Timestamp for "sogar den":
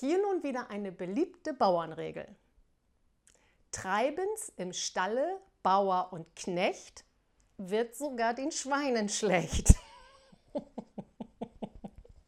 7.94-8.50